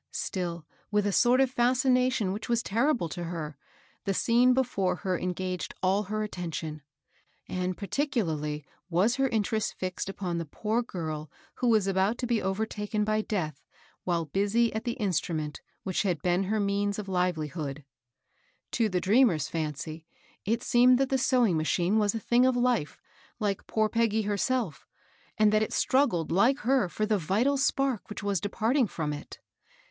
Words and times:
Still, 0.09 0.65
with 0.89 1.05
a 1.05 1.11
sort 1.11 1.39
of 1.41 1.51
fascination 1.51 2.31
which 2.33 2.49
was 2.49 2.63
terrible 2.63 3.07
to 3.09 3.25
her, 3.25 3.55
the 4.05 4.15
scene 4.15 4.51
before 4.51 4.95
her 4.95 5.15
engaged 5.19 5.75
all 5.83 6.01
her 6.05 6.23
atten 6.23 6.49
DIED 6.49 6.57
AT 6.57 6.61
HER 6.61 6.71
POST! 6.71 7.49
161 7.49 7.59
tion; 7.59 7.63
and 7.63 7.77
particularly 7.77 8.65
was 8.89 9.17
her 9.17 9.29
interest 9.29 9.75
fixed 9.75 10.09
upon 10.09 10.39
the 10.39 10.45
poor 10.47 10.81
girl 10.81 11.29
who 11.57 11.67
was 11.69 11.85
about 11.85 12.17
to 12.17 12.25
be 12.25 12.41
overtaken 12.41 13.03
by 13.03 13.21
death 13.21 13.63
whfle 14.07 14.31
busy 14.33 14.73
at 14.73 14.85
the 14.85 14.93
instrument 14.93 15.61
which 15.83 16.01
had 16.01 16.19
been 16.23 16.45
her 16.45 16.59
means 16.59 16.97
of 16.97 17.07
livelihood. 17.07 17.85
To 18.71 18.89
the 18.89 18.99
dreamer's 18.99 19.49
iancy, 19.51 20.05
it 20.43 20.63
seemed 20.63 20.97
that 20.97 21.09
the 21.09 21.19
sew 21.19 21.45
ing 21.45 21.57
machine 21.57 21.99
was 21.99 22.15
a 22.15 22.19
thing 22.19 22.47
of 22.47 22.57
life, 22.57 22.99
like 23.39 23.67
poor 23.67 23.87
Peggy 23.87 24.23
herself, 24.23 24.87
and 25.37 25.53
that 25.53 25.61
it 25.61 25.71
struggled 25.71 26.31
like 26.31 26.57
her 26.61 26.89
for 26.89 27.05
the 27.05 27.19
vital 27.19 27.55
spark 27.57 28.09
which 28.09 28.23
was 28.23 28.41
departing 28.41 28.87
from 28.87 29.13
it. 29.13 29.37